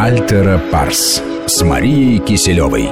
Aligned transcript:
Альтера 0.00 0.62
Парс 0.70 1.20
с 1.48 1.60
Марией 1.62 2.18
Киселевой. 2.24 2.84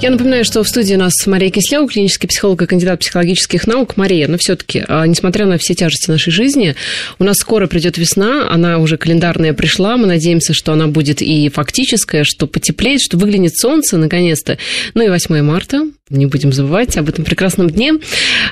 Я 0.00 0.10
напоминаю, 0.10 0.44
что 0.44 0.62
в 0.62 0.68
студии 0.68 0.94
у 0.94 0.98
нас 0.98 1.12
Мария 1.26 1.50
Кислева, 1.50 1.88
клинический 1.88 2.28
психолог 2.28 2.62
и 2.62 2.66
кандидат 2.66 3.00
психологических 3.00 3.66
наук. 3.66 3.96
Мария, 3.96 4.28
но 4.28 4.38
все-таки, 4.38 4.84
а, 4.86 5.04
несмотря 5.08 5.44
на 5.44 5.58
все 5.58 5.74
тяжести 5.74 6.08
нашей 6.08 6.30
жизни, 6.30 6.76
у 7.18 7.24
нас 7.24 7.38
скоро 7.38 7.66
придет 7.66 7.98
весна, 7.98 8.48
она 8.48 8.78
уже 8.78 8.96
календарная 8.96 9.54
пришла, 9.54 9.96
мы 9.96 10.06
надеемся, 10.06 10.54
что 10.54 10.72
она 10.72 10.86
будет 10.86 11.20
и 11.20 11.48
фактическая, 11.48 12.22
что 12.22 12.46
потеплеет, 12.46 13.00
что 13.00 13.18
выглянет 13.18 13.56
солнце 13.56 13.96
наконец-то. 13.96 14.56
Ну 14.94 15.04
и 15.04 15.08
8 15.08 15.42
марта, 15.42 15.82
не 16.10 16.26
будем 16.26 16.52
забывать 16.52 16.96
об 16.96 17.08
этом 17.08 17.24
прекрасном 17.24 17.70
дне. 17.70 17.94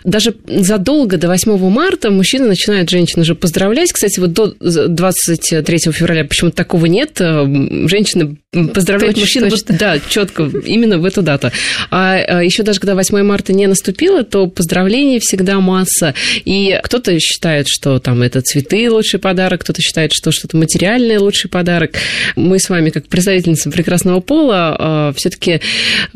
Даже 0.05 0.35
задолго 0.47 1.17
до 1.17 1.29
8 1.29 1.57
марта 1.71 2.11
мужчины 2.11 2.47
начинают 2.47 2.91
женщин 2.91 3.21
уже 3.21 3.35
поздравлять. 3.35 3.93
Кстати, 3.93 4.21
вот 4.21 4.33
до 4.33 4.55
23 4.61 5.79
февраля 5.93 6.25
почему-то 6.25 6.57
такого 6.57 6.87
нет. 6.87 7.19
Женщины 7.19 8.37
поздравляют 8.73 9.17
мужчин. 9.17 9.49
Вот, 9.49 9.65
да, 9.69 9.99
четко, 10.09 10.45
именно 10.45 10.99
в 10.99 11.05
эту 11.05 11.23
дату. 11.23 11.51
А, 11.91 12.17
а 12.17 12.43
еще 12.43 12.63
даже 12.63 12.81
когда 12.81 12.95
8 12.95 13.23
марта 13.23 13.53
не 13.53 13.67
наступило, 13.67 14.25
то 14.25 14.47
поздравлений 14.47 15.19
всегда 15.21 15.61
масса. 15.61 16.15
И 16.45 16.79
кто-то 16.83 17.19
считает, 17.21 17.67
что 17.69 17.99
там 17.99 18.23
это 18.23 18.41
цветы 18.41 18.91
лучший 18.91 19.21
подарок, 19.21 19.63
кто-то 19.63 19.81
считает, 19.83 20.13
что 20.13 20.33
что-то 20.33 20.57
материальное 20.57 21.19
лучший 21.19 21.51
подарок. 21.51 21.93
Мы 22.35 22.59
с 22.59 22.69
вами, 22.69 22.91
как 22.91 23.09
представительницы 23.09 23.71
прекрасного 23.71 24.21
пола, 24.21 24.77
а, 24.79 25.13
все-таки 25.17 25.61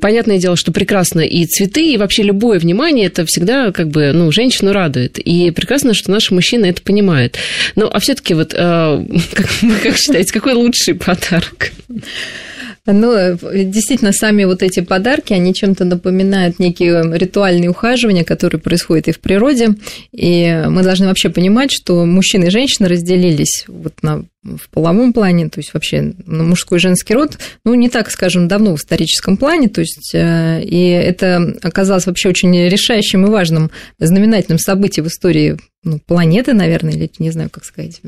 понятное 0.01 0.39
дело, 0.39 0.57
что 0.57 0.73
прекрасно 0.73 1.21
и 1.31 1.47
цветы, 1.47 1.93
и 1.93 1.97
вообще 1.97 2.25
любое 2.25 2.59
внимание, 2.59 3.07
это 3.07 3.25
всегда 3.25 3.71
как 3.71 3.89
бы, 3.89 4.13
ну, 4.13 4.33
женщину 4.33 4.73
радует. 4.73 5.19
И 5.19 5.53
прекрасно, 5.53 5.95
что 5.95 6.11
наши 6.11 6.35
мужчины 6.35 6.67
это 6.67 6.83
понимают. 6.83 7.39
Ну, 7.77 7.89
а 7.91 8.01
все-таки 8.01 8.35
вот, 8.35 8.53
э, 8.53 8.57
как, 9.35 9.47
как 9.83 9.97
считаете, 9.97 10.33
какой 10.33 10.55
лучший 10.55 10.95
подарок? 10.95 11.71
Ну, 12.87 13.37
действительно, 13.65 14.13
сами 14.13 14.45
вот 14.45 14.63
эти 14.63 14.81
подарки, 14.81 15.33
они 15.33 15.55
чем-то 15.55 15.85
напоминают 15.85 16.59
некие 16.59 17.03
ритуальные 17.17 17.71
ухаживания, 17.71 18.25
которые 18.25 18.61
происходят 18.61 19.09
и 19.09 19.13
в 19.13 19.21
природе. 19.21 19.75
И 20.13 20.65
мы 20.69 20.83
должны 20.83 21.07
вообще 21.07 21.29
понимать, 21.29 21.71
что 21.73 22.05
мужчины 22.05 22.47
и 22.47 22.51
женщины 22.51 22.89
разделились 22.89 23.65
вот 23.69 23.95
на 24.03 24.25
в 24.43 24.71
половом 24.71 25.13
плане, 25.13 25.51
то 25.51 25.59
есть 25.59 25.75
вообще 25.75 26.15
на 26.25 26.45
мужской 26.45 26.79
и 26.79 26.81
женский 26.81 27.13
род, 27.13 27.39
ну, 27.65 27.75
не 27.75 27.91
так, 27.91 28.11
скажем, 28.11 28.49
давно 28.49 28.75
в 28.75 28.79
историческом 28.79 29.37
плане, 29.37 29.69
то 29.69 29.83
есть, 29.83 30.15
э, 30.15 30.63
и 30.63 30.89
это 30.89 31.57
оказалось 31.63 32.07
вообще 32.07 32.31
очень 32.31 32.51
решающим 32.69 33.27
и 33.27 33.29
важным 33.29 33.71
знаменательным 33.99 34.59
событием 34.59 35.05
в 35.05 35.09
истории 35.09 35.59
ну, 35.85 35.99
планеты, 35.99 36.55
наверное, 36.55 36.95
или 36.95 37.11
не 37.19 37.31
знаю, 37.31 37.51
как 37.51 37.65
сказать, 37.65 38.01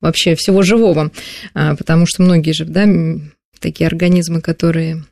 вообще 0.00 0.34
всего 0.36 0.62
живого, 0.62 1.10
а, 1.54 1.74
потому 1.76 2.06
что 2.06 2.22
многие 2.22 2.52
же, 2.52 2.64
да, 2.64 2.86
такие 3.60 3.86
организмы, 3.86 4.40
которые 4.40 5.04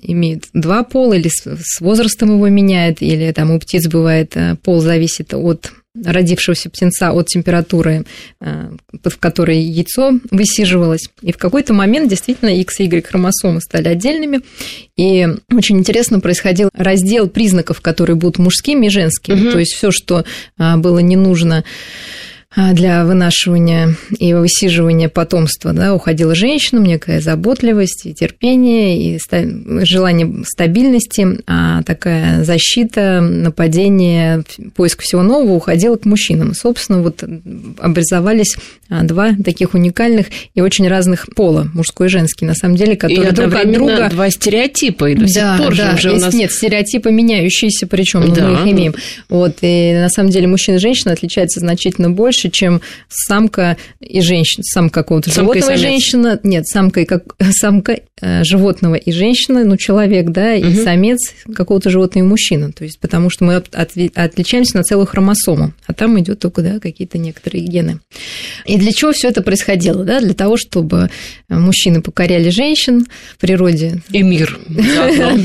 имеют 0.00 0.44
два 0.52 0.84
пола, 0.84 1.14
или 1.14 1.28
с 1.28 1.80
возрастом 1.80 2.30
его 2.30 2.48
меняют, 2.48 3.02
или 3.02 3.32
там 3.32 3.50
у 3.50 3.58
птиц 3.58 3.88
бывает 3.88 4.32
э, 4.36 4.56
пол 4.62 4.80
зависит 4.80 5.34
от 5.34 5.72
родившегося 6.04 6.70
птенца 6.70 7.10
от 7.10 7.26
температуры, 7.26 8.04
э, 8.40 8.70
в 9.02 9.18
которой 9.18 9.58
яйцо 9.58 10.12
высиживалось. 10.30 11.10
И 11.22 11.32
в 11.32 11.38
какой-то 11.38 11.74
момент 11.74 12.08
действительно 12.08 12.50
X 12.50 12.80
и 12.80 12.84
Y 12.84 13.04
хромосомы 13.04 13.60
стали 13.60 13.88
отдельными. 13.88 14.40
И 14.96 15.26
очень 15.52 15.78
интересно 15.78 16.20
происходил 16.20 16.70
раздел 16.72 17.28
признаков, 17.28 17.80
которые 17.80 18.16
будут 18.16 18.38
мужскими 18.38 18.86
и 18.86 18.90
женскими. 18.90 19.46
Угу. 19.46 19.52
То 19.52 19.58
есть 19.58 19.74
все, 19.74 19.90
что 19.90 20.24
э, 20.58 20.76
было 20.76 20.98
не 20.98 21.16
нужно 21.16 21.64
для 22.72 23.04
вынашивания 23.04 23.94
и 24.18 24.34
высиживания 24.34 25.08
потомства, 25.08 25.72
да, 25.72 25.94
уходила 25.94 26.34
женщинам, 26.34 26.84
некая 26.84 27.20
заботливость 27.20 28.06
и 28.06 28.14
терпение, 28.14 29.16
и 29.16 29.20
желание 29.84 30.44
стабильности, 30.44 31.38
а 31.46 31.82
такая 31.84 32.44
защита, 32.44 33.20
нападение, 33.20 34.42
поиск 34.74 35.02
всего 35.02 35.22
нового 35.22 35.54
уходила 35.54 35.96
к 35.96 36.04
мужчинам. 36.04 36.54
Собственно, 36.54 37.02
вот 37.02 37.22
образовались 37.78 38.56
а, 38.90 39.04
два 39.04 39.34
таких 39.44 39.74
уникальных 39.74 40.26
и 40.54 40.60
очень 40.60 40.88
разных 40.88 41.26
пола, 41.36 41.68
мужской 41.74 42.06
и 42.06 42.10
женский, 42.10 42.44
на 42.44 42.54
самом 42.54 42.76
деле, 42.76 42.96
которые 42.96 43.30
и 43.30 43.34
друг 43.34 43.54
от 43.54 43.72
друга... 43.72 44.08
два 44.10 44.30
стереотипа, 44.30 45.10
и 45.10 45.14
до 45.14 45.26
да, 45.32 45.56
сих 45.56 45.64
пор 45.64 45.76
да, 45.76 45.96
же 45.96 46.12
у 46.12 46.16
нас... 46.16 46.34
Нет, 46.34 46.50
стереотипы 46.50 47.10
меняющиеся, 47.10 47.86
причем 47.86 48.32
да. 48.32 48.48
мы 48.48 48.54
их 48.54 48.74
имеем. 48.74 48.94
Вот, 49.28 49.58
и 49.60 49.92
на 49.92 50.08
самом 50.08 50.30
деле 50.30 50.46
мужчина 50.46 50.76
и 50.76 50.78
женщина 50.78 51.12
отличаются 51.12 51.60
значительно 51.60 52.10
больше, 52.10 52.47
больше, 52.48 52.50
чем 52.50 52.80
самка 53.08 53.76
и 54.00 54.20
женщина, 54.20 54.64
самка 54.64 55.02
какого-то 55.02 55.30
животного 55.30 55.72
и, 55.72 55.76
женщина, 55.76 56.40
нет, 56.42 56.66
самка 56.66 57.00
и 57.00 57.04
как 57.04 57.22
самка 57.52 58.00
животного 58.20 58.94
и 58.94 59.12
женщина, 59.12 59.64
ну 59.64 59.76
человек, 59.76 60.30
да, 60.30 60.54
и 60.54 60.64
угу. 60.64 60.82
самец 60.82 61.18
какого-то 61.54 61.90
животного 61.90 62.24
и 62.24 62.28
мужчина, 62.28 62.72
то 62.72 62.84
есть 62.84 62.98
потому 62.98 63.30
что 63.30 63.44
мы 63.44 63.56
от, 63.56 63.68
отличаемся 64.14 64.76
на 64.76 64.82
целую 64.82 65.06
хромосому, 65.06 65.72
а 65.86 65.94
там 65.94 66.18
идет 66.20 66.40
только 66.40 66.62
да 66.62 66.78
какие-то 66.80 67.18
некоторые 67.18 67.64
гены. 67.64 68.00
И 68.66 68.76
для 68.76 68.92
чего 68.92 69.12
все 69.12 69.28
это 69.28 69.42
происходило, 69.42 70.04
да? 70.04 70.20
Для 70.20 70.34
того, 70.34 70.56
чтобы 70.56 71.10
мужчины 71.48 72.02
покоряли 72.02 72.50
женщин 72.50 73.06
в 73.36 73.40
природе 73.40 74.02
и 74.10 74.22
мир, 74.22 74.58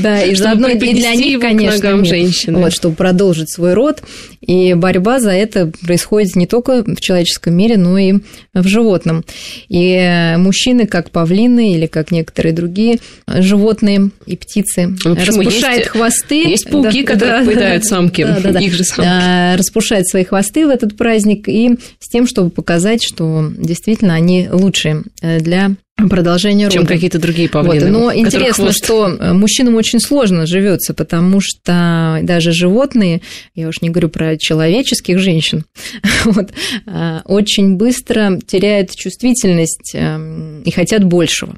да, 0.02 0.22
и 0.22 0.34
заодно 0.34 0.68
и 0.68 0.94
для 0.94 1.14
них, 1.14 1.40
конечно, 1.40 2.04
женщины, 2.04 2.58
вот, 2.58 2.72
чтобы 2.72 2.96
продолжить 2.96 3.50
свой 3.50 3.74
род, 3.74 4.02
и 4.40 4.74
борьба 4.74 5.20
за 5.20 5.30
это 5.30 5.70
происходит 5.82 6.36
не 6.36 6.46
только 6.46 6.82
в 6.84 7.00
человеческом 7.00 7.54
мире, 7.54 7.76
но 7.76 7.96
и 7.98 8.14
в 8.52 8.66
животном. 8.66 9.24
И 9.68 10.34
мужчины, 10.36 10.86
как 10.86 11.10
павлины 11.10 11.74
или 11.74 11.86
как 11.86 12.10
некоторые 12.10 12.52
другие 12.52 12.63
животные 13.26 14.10
и 14.26 14.36
птицы, 14.36 14.96
ну, 15.04 15.14
распушают 15.14 15.78
есть, 15.78 15.88
хвосты. 15.88 16.48
Есть 16.48 16.70
пауки, 16.70 17.02
да, 17.02 17.12
которые 17.12 17.40
да, 17.40 17.46
поедают 17.46 17.84
самки, 17.84 18.24
да, 18.24 18.40
да, 18.40 18.52
да. 18.52 18.60
их 18.60 18.72
же 18.72 18.84
самки. 18.84 19.56
Распушают 19.56 20.08
свои 20.08 20.24
хвосты 20.24 20.66
в 20.66 20.70
этот 20.70 20.96
праздник 20.96 21.48
и 21.48 21.78
с 22.00 22.08
тем, 22.08 22.26
чтобы 22.26 22.50
показать, 22.50 23.02
что 23.02 23.50
действительно 23.56 24.14
они 24.14 24.48
лучшие 24.50 25.02
для 25.20 25.72
продолжение 25.96 26.66
рода. 26.66 26.78
Чем 26.78 26.86
какие-то 26.86 27.18
другие 27.18 27.48
павлины. 27.48 27.92
Вот. 27.92 28.02
Но 28.02 28.14
интересно, 28.14 28.64
хвост... 28.64 28.84
что 28.84 29.08
э, 29.08 29.32
мужчинам 29.32 29.76
очень 29.76 30.00
сложно 30.00 30.46
живется, 30.46 30.92
потому 30.92 31.40
что 31.40 32.18
даже 32.22 32.52
животные, 32.52 33.20
я 33.54 33.68
уж 33.68 33.80
не 33.80 33.90
говорю 33.90 34.08
про 34.08 34.36
человеческих 34.36 35.18
женщин, 35.18 35.64
вот, 36.24 36.50
э, 36.86 37.20
очень 37.24 37.76
быстро 37.76 38.40
теряют 38.46 38.90
чувствительность 38.94 39.94
эм, 39.94 40.62
и 40.62 40.70
хотят 40.70 41.04
большего. 41.04 41.56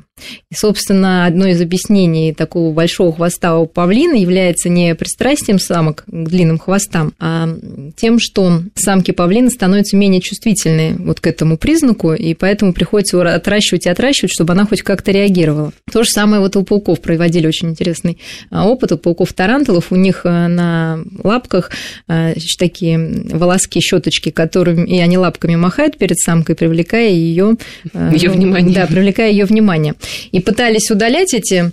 И, 0.50 0.54
собственно, 0.54 1.26
одно 1.26 1.46
из 1.46 1.60
объяснений 1.60 2.32
такого 2.32 2.72
большого 2.72 3.12
хвоста 3.12 3.58
у 3.58 3.66
павлина 3.66 4.14
является 4.14 4.68
не 4.68 4.94
пристрастием 4.94 5.58
самок 5.58 6.04
к 6.06 6.28
длинным 6.28 6.58
хвостам, 6.58 7.12
а 7.18 7.48
тем, 7.96 8.18
что 8.18 8.62
самки 8.74 9.10
павлина 9.10 9.50
становятся 9.50 9.96
менее 9.96 10.22
чувствительны 10.22 10.96
вот 10.98 11.20
к 11.20 11.26
этому 11.26 11.58
признаку, 11.58 12.14
и 12.14 12.32
поэтому 12.34 12.72
приходится 12.72 13.34
отращивать 13.34 13.86
и 13.86 13.90
отращивать, 13.90 14.25
чтобы 14.30 14.52
она 14.52 14.66
хоть 14.66 14.82
как-то 14.82 15.10
реагировала. 15.10 15.72
То 15.92 16.02
же 16.02 16.10
самое 16.10 16.40
вот 16.40 16.56
у 16.56 16.62
пауков 16.62 17.00
проводили 17.00 17.46
очень 17.46 17.70
интересный 17.70 18.18
а, 18.50 18.68
опыт. 18.68 18.92
У 18.92 18.98
пауков-тарантулов 18.98 19.86
у 19.90 19.96
них 19.96 20.22
а, 20.24 20.48
на 20.48 21.00
лапках 21.22 21.70
а, 22.08 22.32
такие 22.58 22.98
волоски, 23.32 23.80
щеточки, 23.80 24.30
которыми 24.30 24.86
и 24.86 24.98
они 25.00 25.18
лапками 25.18 25.56
махают 25.56 25.98
перед 25.98 26.18
самкой, 26.18 26.54
привлекая 26.54 27.10
ее, 27.10 27.56
ее 27.94 28.30
ну, 28.30 28.34
внимание. 28.34 28.74
Да, 28.74 28.86
привлекая 28.86 29.30
ее 29.30 29.44
внимание 29.44 29.94
и 30.32 30.40
пытались 30.40 30.90
удалять 30.90 31.34
эти 31.34 31.72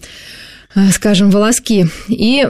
э, 0.75 0.89
скажем, 0.91 1.29
волоски, 1.29 1.85
и 2.07 2.47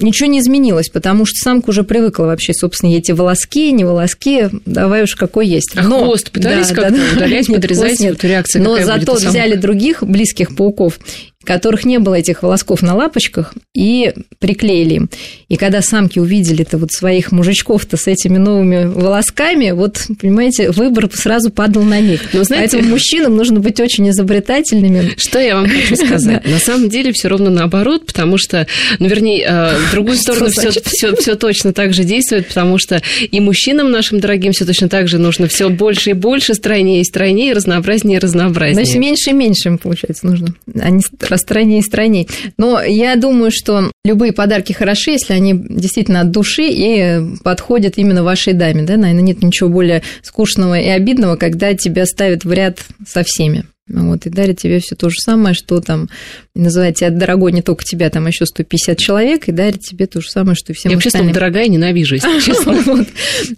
ничего 0.00 0.28
не 0.28 0.40
изменилось, 0.40 0.88
потому 0.88 1.24
что 1.26 1.36
самка 1.36 1.70
уже 1.70 1.82
привыкла 1.82 2.24
вообще, 2.24 2.52
собственно, 2.52 2.94
эти 2.94 3.12
волоски, 3.12 3.72
не 3.72 3.84
волоски, 3.84 4.48
давай 4.66 5.02
уж 5.04 5.14
какой 5.14 5.46
есть. 5.46 5.72
А 5.74 5.82
Но, 5.82 6.04
хвост 6.04 6.30
пытались 6.30 6.68
да, 6.68 6.74
как-то 6.74 6.96
да, 6.96 7.16
удалять, 7.16 7.46
подрезать? 7.52 8.00
Нет. 8.00 8.14
Вот 8.14 8.24
реакция 8.24 8.62
Но 8.62 8.78
зато 8.82 9.14
взяли 9.14 9.56
других 9.56 10.02
близких 10.02 10.56
пауков 10.56 10.98
которых 11.44 11.84
не 11.84 11.98
было 11.98 12.14
этих 12.14 12.42
волосков 12.42 12.82
на 12.82 12.94
лапочках, 12.94 13.54
и 13.74 14.12
приклеили 14.38 14.94
им. 14.94 15.10
И 15.48 15.56
когда 15.56 15.82
самки 15.82 16.18
увидели-то 16.18 16.78
вот 16.78 16.92
своих 16.92 17.32
мужичков-то 17.32 17.96
с 17.96 18.06
этими 18.06 18.38
новыми 18.38 18.84
волосками, 18.84 19.70
вот, 19.72 20.06
понимаете, 20.20 20.70
выбор 20.70 21.08
сразу 21.12 21.50
падал 21.50 21.82
на 21.82 22.00
них. 22.00 22.32
Но, 22.32 22.44
знаете, 22.44 22.76
Поэтому 22.76 22.92
мужчинам 22.92 23.36
нужно 23.36 23.60
быть 23.60 23.80
очень 23.80 24.08
изобретательными. 24.10 25.12
Что 25.16 25.38
я 25.38 25.56
вам 25.56 25.68
хочу 25.68 25.96
сказать? 26.06 26.44
На 26.46 26.58
самом 26.58 26.88
деле 26.88 27.12
все 27.12 27.28
ровно 27.28 27.50
наоборот, 27.50 28.06
потому 28.06 28.38
что, 28.38 28.66
ну, 28.98 29.06
вернее, 29.06 29.44
э, 29.44 29.76
в 29.88 29.92
другую 29.92 30.16
сторону 30.16 30.48
все 30.48 31.34
точно 31.34 31.72
так 31.72 31.94
же 31.94 32.04
действует, 32.04 32.48
потому 32.48 32.78
что 32.78 33.02
и 33.20 33.40
мужчинам 33.40 33.90
нашим 33.90 34.20
дорогим 34.20 34.52
все 34.52 34.64
точно 34.64 34.88
так 34.88 35.08
же 35.08 35.18
нужно 35.18 35.46
все 35.48 35.68
больше 35.68 36.10
и 36.10 36.12
больше, 36.12 36.54
стройнее 36.54 37.00
и 37.00 37.04
стройнее, 37.04 37.52
разнообразнее 37.52 38.18
и 38.18 38.20
разнообразнее. 38.20 38.84
Значит, 38.84 39.00
меньше 39.00 39.30
и 39.30 39.32
меньше 39.32 39.68
им, 39.68 39.78
получается, 39.78 40.26
нужно. 40.26 40.54
Они 40.80 41.00
распространнее 41.34 41.80
и 41.80 41.82
странней. 41.82 42.28
Но 42.56 42.80
я 42.82 43.16
думаю, 43.16 43.50
что 43.52 43.90
любые 44.04 44.32
подарки 44.32 44.72
хороши, 44.72 45.12
если 45.12 45.34
они 45.34 45.54
действительно 45.54 46.20
от 46.20 46.30
души 46.30 46.64
и 46.68 47.20
подходят 47.42 47.94
именно 47.98 48.22
вашей 48.22 48.52
даме. 48.52 48.82
Да? 48.82 48.96
Наверное, 48.96 49.22
нет 49.22 49.42
ничего 49.42 49.68
более 49.68 50.02
скучного 50.22 50.78
и 50.78 50.88
обидного, 50.88 51.36
когда 51.36 51.74
тебя 51.74 52.06
ставят 52.06 52.44
в 52.44 52.52
ряд 52.52 52.78
со 53.06 53.22
всеми. 53.24 53.64
Вот, 53.86 54.24
и 54.24 54.30
дарят 54.30 54.58
тебе 54.58 54.80
все 54.80 54.96
то 54.96 55.10
же 55.10 55.16
самое, 55.18 55.54
что 55.54 55.78
там 55.80 56.08
называют 56.54 56.96
тебя 56.96 57.10
дорогой 57.10 57.52
не 57.52 57.60
только 57.60 57.84
тебя, 57.84 58.08
там 58.08 58.26
еще 58.26 58.46
150 58.46 58.96
человек, 58.96 59.46
и 59.48 59.52
дарят 59.52 59.80
тебе 59.80 60.06
то 60.06 60.22
же 60.22 60.30
самое, 60.30 60.54
что 60.54 60.72
и 60.72 60.74
всем 60.74 60.90
Я 60.90 60.96
вообще 60.96 61.08
остальным. 61.08 61.34
дорогая 61.34 61.68
ненавижу, 61.68 62.14
если 62.14 62.40
честно. 62.44 62.82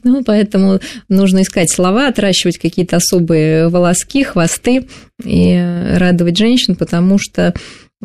Ну, 0.02 0.24
поэтому 0.24 0.80
нужно 1.08 1.42
искать 1.42 1.70
слова, 1.70 2.08
отращивать 2.08 2.58
какие-то 2.58 2.96
особые 2.96 3.68
волоски, 3.68 4.24
хвосты 4.24 4.88
и 5.24 5.94
радовать 5.94 6.36
женщин, 6.36 6.74
потому 6.74 7.18
что 7.20 7.54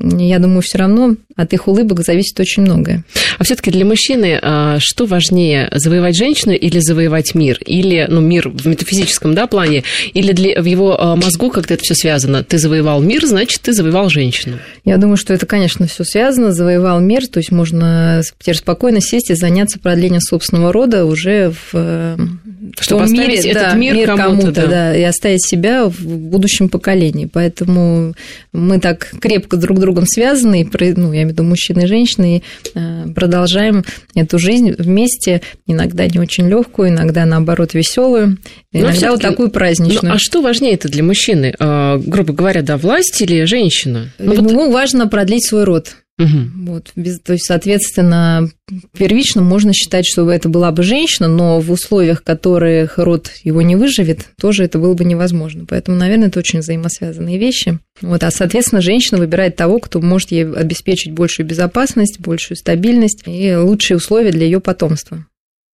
я 0.03 0.39
думаю, 0.39 0.62
все 0.62 0.77
равно 0.80 1.15
от 1.36 1.53
их 1.53 1.68
улыбок 1.68 2.03
зависит 2.03 2.39
очень 2.39 2.63
многое. 2.63 3.03
А 3.38 3.44
все-таки 3.44 3.71
для 3.71 3.86
мужчины 3.86 4.39
а, 4.42 4.77
что 4.80 5.06
важнее, 5.06 5.69
завоевать 5.74 6.15
женщину 6.15 6.53
или 6.53 6.80
завоевать 6.80 7.36
мир? 7.36 7.57
Или, 7.65 8.06
ну, 8.09 8.21
мир 8.21 8.50
в 8.50 8.68
метафизическом, 8.68 9.33
да, 9.33 9.48
плане, 9.48 9.83
или 10.13 10.31
для, 10.31 10.62
в 10.62 10.65
его 10.65 11.00
а, 11.00 11.15
мозгу 11.15 11.50
как-то 11.50 11.74
это 11.74 11.83
все 11.83 11.95
связано? 11.95 12.44
Ты 12.44 12.57
завоевал 12.57 13.01
мир, 13.01 13.25
значит, 13.25 13.62
ты 13.62 13.74
завоевал 13.74 14.09
женщину. 14.09 14.59
Я 14.86 14.98
думаю, 14.98 15.18
что 15.18 15.33
это, 15.33 15.45
конечно, 15.45 15.88
все 15.88 16.03
связано. 16.03 16.51
Завоевал 16.51 17.00
мир, 17.00 17.27
то 17.27 17.39
есть 17.39 17.51
можно 17.51 18.21
теперь 18.39 18.56
спокойно 18.56 19.01
сесть 19.01 19.30
и 19.30 19.36
заняться 19.36 19.80
продлением 19.80 20.21
собственного 20.21 20.74
рода 20.74 21.06
уже 21.06 21.51
в, 21.51 21.74
э, 21.74 22.18
в 22.41 22.41
Чтобы 22.80 23.06
том 23.06 23.13
мире, 23.13 23.36
этот 23.36 23.54
да, 23.54 23.74
мир, 23.74 23.96
мир 23.96 24.08
кому-то, 24.08 24.24
кому-то, 24.24 24.62
да. 24.62 24.68
да, 24.68 24.96
и 24.96 25.02
оставить 25.02 25.46
себя 25.46 25.86
в 25.86 26.06
будущем 26.06 26.69
поколении. 26.69 27.25
Поэтому 27.25 28.13
мы 28.54 28.80
так 28.80 29.12
крепко 29.19 29.58
друг 29.58 29.78
с 29.78 29.81
другом 29.81 30.06
связаны, 30.06 30.69
ну, 30.72 31.12
я 31.12 31.22
имею 31.24 31.28
в 31.28 31.31
виду 31.31 31.44
мужчины 31.44 31.81
и 31.81 31.88
женщины, 31.88 32.38
и 32.38 32.44
э, 32.75 33.08
продолжаем 33.16 33.84
эту 34.16 34.38
жизнь 34.38 34.74
вместе, 34.78 35.42
иногда 35.66 36.08
не 36.08 36.19
очень 36.19 36.48
легкую, 36.48 36.90
иногда 36.90 37.25
наоборот 37.25 37.74
веселую, 37.74 38.38
иногда 38.72 39.12
вот 39.12 39.22
такую 39.22 39.50
праздничную. 39.50 40.12
Ну, 40.12 40.16
а 40.16 40.19
что 40.19 40.42
важнее 40.42 40.74
это 40.74 40.88
для 40.88 41.04
мужчины? 41.04 41.56
А, 41.60 41.98
грубо 41.98 42.34
говоря, 42.34 42.62
да, 42.62 42.78
власть 42.78 43.22
или 43.22 43.44
женщина? 43.46 44.12
Ну, 44.19 44.36
вот... 44.36 44.52
Ему 44.52 44.72
важно 44.72 45.08
продлить 45.08 45.48
свой 45.48 45.63
род. 45.63 45.96
Угу. 46.22 46.72
Вот, 46.72 46.92
без, 46.96 47.20
то 47.20 47.34
есть, 47.34 47.46
соответственно, 47.46 48.50
первично 48.98 49.42
можно 49.42 49.74
считать, 49.74 50.06
что 50.06 50.30
это 50.30 50.50
была 50.50 50.72
бы 50.72 50.84
женщина, 50.84 51.28
но 51.28 51.60
в 51.60 51.72
условиях, 51.72 52.24
которых 52.24 52.98
род 52.98 53.32
его 53.44 53.62
не 53.62 53.76
выживет, 53.76 54.28
тоже 54.40 54.64
это 54.64 54.78
было 54.78 54.94
бы 54.94 55.04
невозможно. 55.04 55.66
Поэтому, 55.68 55.98
наверное, 55.98 56.28
это 56.28 56.40
очень 56.40 56.60
взаимосвязанные 56.60 57.38
вещи. 57.38 57.80
Вот, 58.02 58.24
а, 58.24 58.32
соответственно, 58.32 58.82
женщина 58.82 59.18
выбирает 59.20 59.56
того, 59.56 59.80
кто 59.80 60.02
может 60.02 60.32
ей 60.32 60.46
обеспечить 60.46 61.14
большую 61.14 61.48
безопасность, 61.48 62.20
большую 62.20 62.58
стабильность 62.58 63.24
и 63.26 63.56
лучшие 63.56 63.98
условия 63.98 64.32
для 64.32 64.46
ее 64.46 64.60
потомства. 64.60 65.26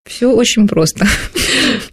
Все 0.07 0.31
очень 0.31 0.67
просто. 0.67 1.05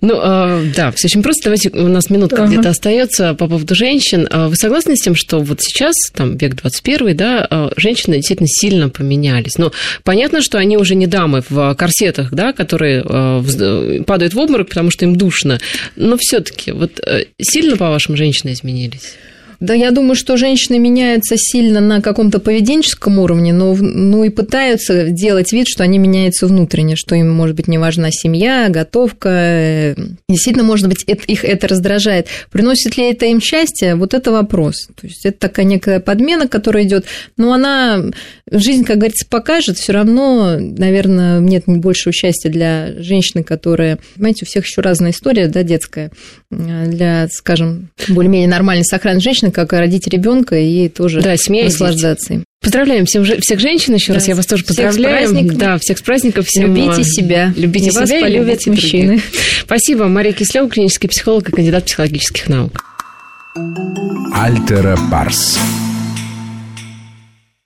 Ну, 0.05 0.21
э, 0.23 0.67
да, 0.77 0.93
все 0.93 1.07
очень 1.07 1.23
просто. 1.23 1.45
Давайте, 1.45 1.71
у 1.71 1.89
нас 1.89 2.11
минутка 2.11 2.45
ага. 2.45 2.53
где-то 2.53 2.69
остается 2.69 3.35
по 3.35 3.49
поводу 3.49 3.75
женщин. 3.75 4.29
Вы 4.31 4.55
согласны 4.57 4.97
с 4.97 5.01
тем, 5.01 5.15
что 5.15 5.41
вот 5.41 5.63
сейчас, 5.63 5.95
там, 6.13 6.37
век 6.37 6.55
21, 6.57 7.17
да, 7.17 7.71
женщины 7.77 8.17
действительно 8.17 8.49
сильно 8.49 8.89
поменялись? 8.91 9.57
Ну, 9.57 9.73
понятно, 10.03 10.43
что 10.43 10.59
они 10.59 10.77
уже 10.77 10.95
не 10.95 11.07
дамы 11.07 11.43
в 11.49 11.75
корсетах, 11.75 12.33
да, 12.33 12.53
которые 12.53 13.03
падают 14.05 14.35
в 14.35 14.39
обморок, 14.39 14.69
потому 14.69 14.91
что 14.91 15.07
им 15.07 15.17
душно. 15.17 15.59
Но 15.97 16.17
все 16.19 16.41
таки 16.41 16.73
вот 16.73 17.01
сильно, 17.41 17.77
по-вашему, 17.77 18.17
женщины 18.17 18.53
изменились? 18.53 19.15
Да, 19.61 19.75
я 19.75 19.91
думаю, 19.91 20.15
что 20.15 20.37
женщины 20.37 20.79
меняются 20.79 21.37
сильно 21.37 21.81
на 21.81 22.01
каком-то 22.01 22.39
поведенческом 22.39 23.19
уровне, 23.19 23.53
но 23.53 23.75
ну 23.75 24.25
и 24.25 24.29
пытаются 24.29 25.11
делать 25.11 25.53
вид, 25.53 25.67
что 25.69 25.83
они 25.83 25.99
меняются 25.99 26.47
внутренне, 26.47 26.97
что 26.97 27.15
им, 27.15 27.31
может 27.31 27.57
быть, 27.57 27.69
не 27.69 27.79
важна 27.79 28.11
семья, 28.11 28.69
готовка. 28.69 29.95
Действительно, 30.29 30.65
может 30.65 30.89
быть, 30.89 31.05
это, 31.07 31.23
их 31.27 31.45
это 31.45 31.69
раздражает. 31.69 32.29
Приносит 32.51 32.97
ли 32.97 33.11
это 33.11 33.27
им 33.27 33.41
счастье? 33.41 33.95
Вот 33.95 34.15
это 34.15 34.33
вопрос. 34.33 34.89
То 35.01 35.07
есть 35.07 35.25
это 35.25 35.39
такая 35.39 35.67
некая 35.67 36.01
подмена, 36.01 36.49
которая 36.49 36.85
идет, 36.85 37.07
но 37.37 37.53
она 37.53 38.03
жизнь, 38.51 38.85
как 38.85 38.99
говорится, 38.99 39.27
покажет. 39.29 39.79
Все 39.79 39.93
равно, 39.93 40.57
наверное, 40.59 41.41
нет 41.41 41.65
большего 41.67 42.13
счастья 42.13 42.51
для 42.51 42.93
женщины, 42.99 43.43
которая, 43.43 43.99
понимаете, 44.15 44.45
у 44.45 44.47
всех 44.47 44.65
еще 44.65 44.81
разная 44.81 45.13
история, 45.13 45.49
да, 45.49 45.63
детская, 45.63 46.11
для, 46.51 47.29
скажем, 47.31 47.91
более-менее 48.09 48.49
нормальной 48.49 48.85
сохранной 48.85 49.21
женщины, 49.21 49.51
как 49.55 49.73
родить 49.73 50.07
ребенка 50.09 50.57
и 50.57 50.89
тоже 50.89 51.23
да, 51.23 51.31
наслаждаться 51.31 52.35
им. 52.35 52.45
Поздравляем 52.61 53.05
всем, 53.05 53.25
всех 53.25 53.61
женщин 53.61 53.95
еще 53.95 54.09
да. 54.09 54.15
раз. 54.15 54.29
Я 54.29 54.35
вас 54.35 54.47
тоже 54.47 54.65
поздравляю. 54.65 55.29
Всех. 55.29 55.57
Да, 55.57 55.79
всех 55.79 55.99
с 55.99 56.03
праздником. 56.03 56.45
Всем 56.45 56.75
любите 56.75 57.05
себя. 57.05 57.53
Любите 57.57 57.89
и 57.89 57.91
себя. 57.91 58.01
Вас 58.01 58.11
полюбят 58.11 58.67
мужчины. 58.67 59.07
Других. 59.07 59.25
Спасибо. 59.61 60.09
Мария 60.09 60.33
Кислева, 60.33 60.69
клинический 60.69 61.09
психолог 61.09 61.49
и 61.49 61.53
кандидат 61.53 61.85
психологических 61.85 62.49
наук. 62.49 62.83
Альтера 64.35 64.99
Парс. 65.11 65.59